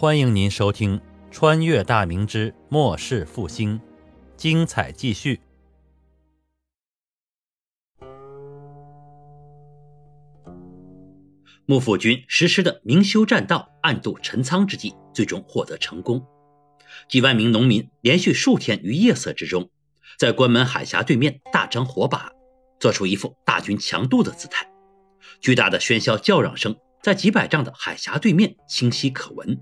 [0.00, 0.98] 欢迎您收听
[1.30, 3.78] 《穿越大明之末世复兴》，
[4.34, 5.38] 精彩继续。
[11.66, 16.26] 幕府军实施的明修栈道、暗度陈仓之计，最终获得成功。
[17.06, 19.68] 几万名农民连续数天于夜色之中，
[20.18, 22.32] 在关门海峡对面大张火把，
[22.80, 24.66] 做出一副大军强渡的姿态。
[25.42, 29.60] 巨大的喧嚣叫嚷声在几百丈的海峡对面清晰可闻。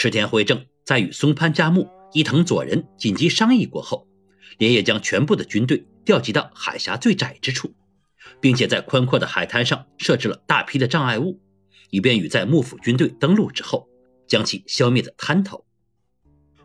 [0.00, 4.08] 池田辉正在与松潘家木、伊藤佐人紧急商议过后，
[4.56, 7.74] 连夜将全部的军队调集到海峡最窄之处，
[8.40, 11.38] 并且在宽阔的海滩上设置了大批的障碍物，
[11.90, 13.90] 以便于在幕府军队登陆之后
[14.26, 15.66] 将其消灭的滩头。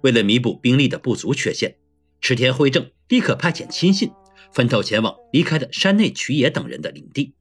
[0.00, 1.76] 为了弥补兵力的不足缺陷，
[2.20, 4.10] 池田辉正立刻派遣亲信
[4.52, 7.32] 分头前往离开的山内曲野等人的领地，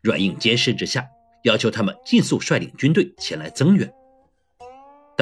[0.00, 1.06] 软硬兼施之下，
[1.42, 3.92] 要求他们尽速率领军队前来增援。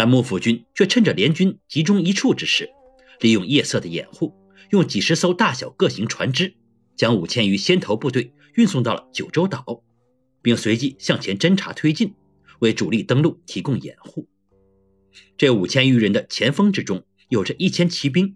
[0.02, 2.68] 但幕府军却趁着联军集中一处之时，
[3.20, 4.34] 利用夜色的掩护，
[4.70, 6.56] 用几十艘大小各型船只，
[6.96, 9.84] 将五千余先头部队运送到了九州岛，
[10.42, 12.14] 并随即向前侦察推进，
[12.58, 14.28] 为主力登陆提供掩护。
[15.38, 18.34] 这五千余人的前锋之中，有着一千骑兵，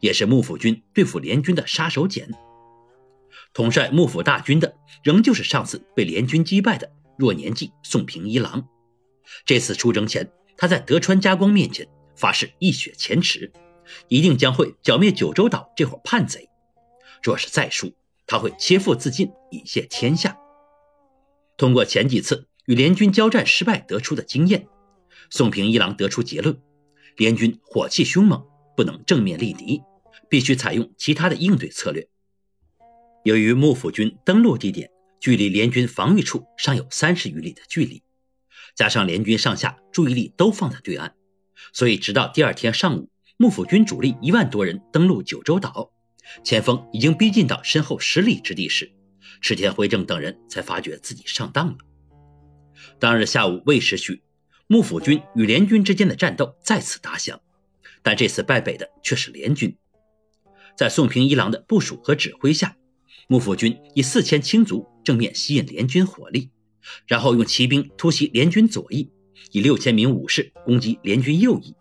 [0.00, 2.28] 也是幕府军对付联军的杀手锏。
[3.52, 8.66] 统帅幕府大军的，仍旧是上次被联军击败的若年纪宋平一郎。
[9.46, 10.28] 这次出征前。
[10.56, 13.52] 他在德川家光面前发誓一雪前耻，
[14.08, 16.48] 一定将会剿灭九州岛这伙叛贼。
[17.22, 17.92] 若是再输，
[18.26, 20.38] 他会切腹自尽以谢天下。
[21.56, 24.66] 通过前几次与联军交战失败得出的经验，
[25.30, 26.60] 宋平一郎得出结论：
[27.16, 28.44] 联军火气凶猛，
[28.76, 29.82] 不能正面力敌，
[30.28, 32.08] 必须采用其他的应对策略。
[33.24, 38.02] 由于幕府军登陆地点距离联军防御处尚有三十余里的距离。
[38.74, 41.12] 加上联军上下注意力都放在对岸，
[41.72, 45.92] 所以直到第二天上午，幕府军主力一万多人登陆九州岛，
[46.42, 48.92] 前锋已经逼近到身后十里之地时，
[49.40, 51.76] 池田辉正等人才发觉自己上当了。
[52.98, 54.22] 当日下午未时许，
[54.66, 57.40] 幕府军与联军之间的战斗再次打响，
[58.02, 59.76] 但这次败北的却是联军。
[60.76, 62.76] 在宋平一郎的部署和指挥下，
[63.28, 66.50] 幕府军以四千轻卒正面吸引联军火力。
[67.06, 69.10] 然后用骑兵突袭联军左翼，
[69.52, 71.74] 以六千名武士攻击联军右翼。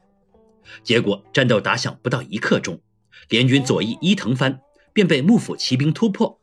[0.83, 2.81] 结果战斗打响不到一刻钟，
[3.29, 4.59] 联军左翼伊藤藩
[4.93, 6.39] 便被幕府骑兵突破，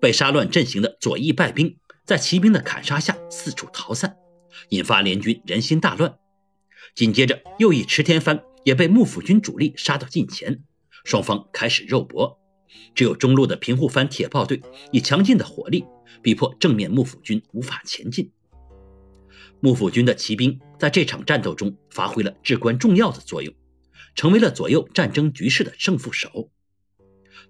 [0.00, 4.16] 被杀乱阵型的左翼败兵在骑兵的砍杀下四处逃散，
[4.68, 6.16] 引发联军人心大乱。
[6.94, 10.62] 紧接着右翼池田藩也被幕府军主力杀到近前，
[11.04, 12.38] 双方开始肉搏。
[12.94, 14.60] 只有中路的平户藩铁炮队
[14.92, 15.84] 以强劲的火力
[16.22, 18.30] 逼迫正面幕府军无法前进。
[19.60, 23.54] 幕府军的骑兵在这场战斗中发挥了至关重要的作用，
[24.14, 26.50] 成为了左右战争局势的胜负手。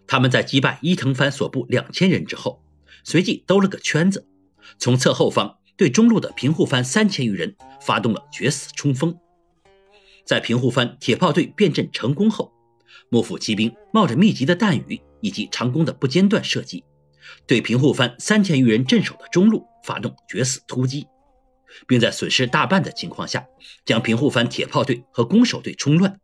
[0.06, 2.62] 他们在击败伊藤藩所部两千人之后，
[3.04, 4.26] 随即兜了个圈子，
[4.78, 9.18] 从侧后方对中路的平户藩三千余人发动了决死冲锋。
[10.24, 12.52] 在平户藩铁炮队变阵成功后，
[13.08, 15.00] 幕府骑兵冒着密集的弹雨。
[15.22, 16.84] 以及长弓的不间断射击，
[17.46, 21.06] 对平户藩三千余人镇守的中路发动决死突击，
[21.86, 23.46] 并在损失大半的情况下，
[23.84, 26.20] 将平户藩铁炮队和攻守队冲乱。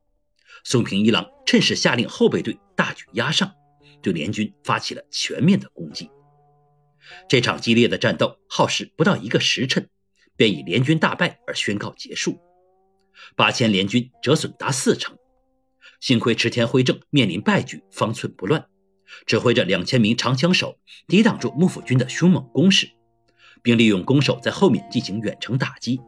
[0.65, 3.53] 松平一郎趁势下令后备队大举压上，
[4.01, 6.11] 对联军发起了全面的攻击。
[7.29, 9.89] 这场激烈的战斗耗时不到一个时辰，
[10.37, 12.39] 便以联军大败而宣告结束，
[13.35, 15.17] 八千联军折损达四成。
[16.01, 18.67] 幸亏池田辉正面临败局，方寸不乱。
[19.27, 22.91] 指挥着两千名长枪手抵挡住幕府军的凶猛攻势，
[23.63, 26.01] 并利用攻守在后面进行远程打击，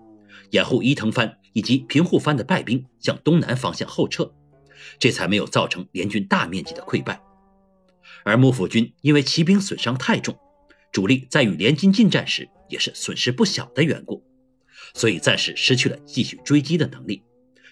[0.51, 4.35] 掩护伊藤藩以及平户藩的败兵向东南方向后撤，
[4.99, 7.21] 这才没有造成联军大面积的溃败。
[8.25, 10.37] 而幕府军因为骑兵损伤太重，
[10.91, 14.25] 主力在与联军近战时也是损失不小的缘故，
[14.95, 17.23] 所以暂时失去了继续追击的能力，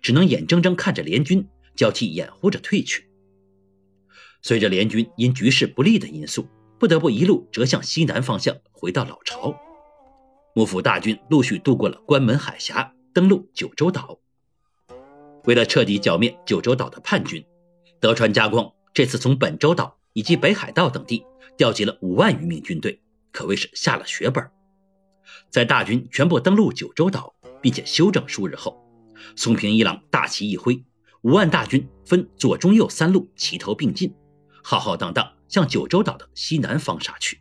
[0.03, 3.09] 只能眼睁睁看着联军交替掩护着退去。
[4.43, 6.47] 随着联军因局势不利的因素，
[6.79, 9.55] 不得不一路折向西南方向回到老巢，
[10.53, 14.19] 幕府大军陆续渡过了关门海峡，登陆九州岛。
[15.45, 17.45] 为了彻底剿灭九州岛的叛军，
[18.01, 21.25] 德川家光这次从本州岛以及北海道等地
[21.57, 23.01] 调集了五万余名军队，
[23.31, 24.45] 可谓是下了血本。
[25.51, 28.85] 在大军全部登陆九州岛，并且休整数日后，
[29.37, 30.85] 松平一郎大旗一挥，
[31.21, 34.13] 五万大军分左、中、右三路齐头并进。
[34.63, 37.41] 浩浩荡荡向九州岛的西南方杀去。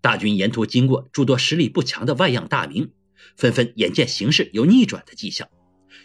[0.00, 2.92] 大军沿途经过诸多实力不强的外样大名，
[3.36, 5.48] 纷纷眼见形势有逆转的迹象，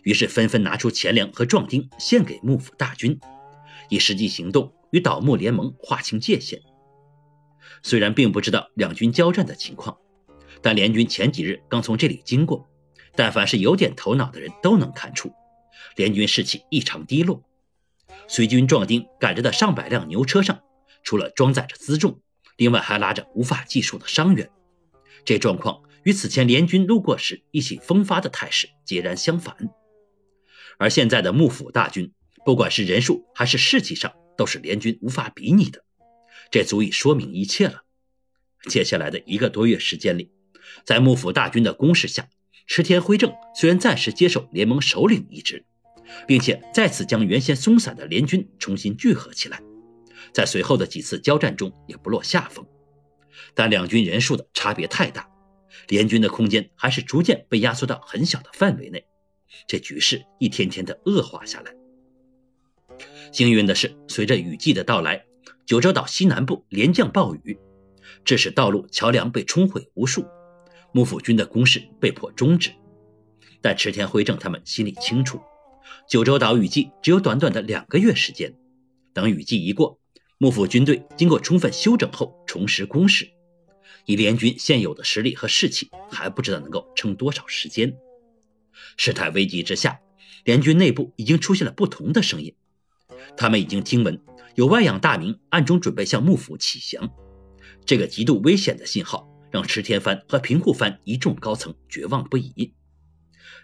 [0.03, 3.19] 于是纷纷拿出钱粮和壮丁献给幕府大军，
[3.89, 6.59] 以实际行动与倒幕联盟划清界限。
[7.83, 9.97] 虽然并不知道两军交战的情况，
[10.61, 12.67] 但联军前几日刚从这里经过，
[13.15, 15.31] 但凡是有点头脑的人都能看出，
[15.95, 17.43] 联军士气异常低落。
[18.33, 20.59] 随军壮丁赶着的上百辆牛车上，
[21.03, 22.19] 除了装载着辎重，
[22.57, 24.49] 另外还拉着无法计数的伤员。
[25.23, 29.55] 这状况与此前联军路过时意气风发的态势截然相反。
[30.79, 32.11] 而现在的幕府大军，
[32.43, 35.85] 不管是人数还是士气上，都是联军无法比拟的。
[36.49, 37.83] 这足以说明一切了。
[38.67, 40.31] 接下来的一个多月时间里，
[40.83, 42.27] 在幕府大军的攻势下，
[42.65, 45.67] 池田辉正虽然暂时接受联盟首领一职，
[46.27, 49.61] 并且再次将原先松散的联军重新聚合起来，
[50.33, 52.65] 在随后的几次交战中也不落下风，
[53.53, 55.29] 但两军人数的差别太大，
[55.87, 59.05] 联军的空间还是逐渐被压缩到很小的范围内，
[59.67, 61.73] 这局势一天天的恶化下来。
[63.31, 65.25] 幸运的是，随着雨季的到来。
[65.65, 67.57] 九州岛西南部连降暴雨，
[68.25, 70.25] 致使道路桥梁被冲毁无数，
[70.91, 72.69] 幕府军的攻势被迫终止。
[73.61, 75.39] 但池田辉正他们心里清楚，
[76.07, 78.53] 九州岛雨季只有短短的两个月时间，
[79.13, 79.99] 等雨季一过，
[80.37, 83.29] 幕府军队经过充分休整后重拾攻势，
[84.05, 87.95] 以联军现有的实力和士气，还不知道能够撑多少时间。
[88.97, 89.99] 事态危急之下，
[90.43, 92.53] 联军内部已经出现了不同的声音，
[93.37, 94.19] 他们已经听闻。
[94.55, 97.09] 有外养大名暗中准备向幕府启降，
[97.85, 102.75] 这个极度危险的信号让池田藩和平户藩一众高层绝望不已。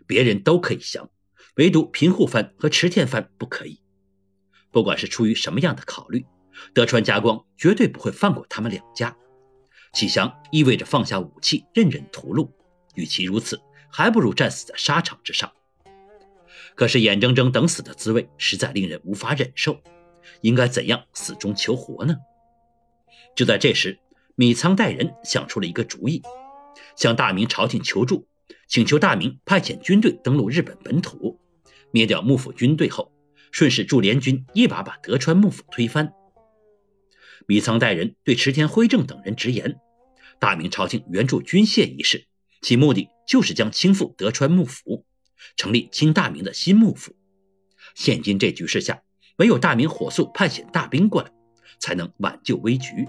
[0.08, 1.08] 别人都可以降，
[1.60, 3.82] 唯独平户藩和池田藩不可以。
[4.72, 6.26] 不管是出于什么样的考虑，
[6.74, 9.14] 德川家光绝对不会放过他们两家。
[9.92, 12.50] 启降意味着放下武器，任人屠戮。
[12.96, 13.60] 与其如此，
[13.92, 15.52] 还不如战死在沙场之上。
[16.76, 19.82] 可是眼睁睁等死的滋味实在令人无法忍受。
[20.40, 22.16] 应该怎样死中求活呢？
[23.36, 24.00] 就在这时，
[24.36, 26.22] 米仓代人想出了一个主意，
[26.96, 28.26] 向大明朝廷求助，
[28.66, 31.38] 请求大明派遣军队登陆日本本土，
[31.92, 33.12] 灭掉幕府军队后，
[33.52, 36.14] 顺势助联军一把把德川幕府推翻。
[37.48, 39.78] 米仓代人对池田辉正等人直言，
[40.40, 42.28] 大明朝廷援助军械一事，
[42.62, 45.06] 其目的就是将倾覆德川幕府，
[45.56, 47.16] 成立亲大明的新幕府。
[47.96, 49.02] 现今这局势下。
[49.40, 51.32] 唯有大明火速派遣大兵过来，
[51.80, 53.08] 才能挽救危局。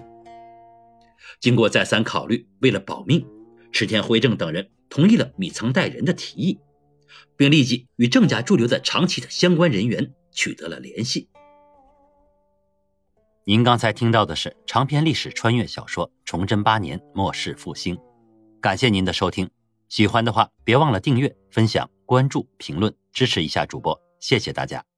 [1.41, 3.27] 经过再三考虑，为了保命，
[3.73, 6.57] 池田辉正等人同意了米仓代人的提议，
[7.35, 11.29] 并立即与郑家驻留在长崎的相关人员取得了联系。
[13.43, 17.95] 您刚才听到的是长篇历史穿越小说《崇祯八年末世复兴》，
[18.61, 19.49] 感谢您的收听。
[19.89, 24.90] 喜欢的话，别忘了订阅、分享、关注、评论，支持一下主播，谢谢大家。